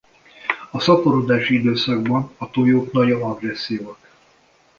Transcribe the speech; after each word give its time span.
A 0.71 0.79
szaporodási 0.79 1.53
időszakban 1.53 2.33
a 2.37 2.49
tojók 2.49 2.91
nagyon 2.91 3.21
agresszívak. 3.21 4.09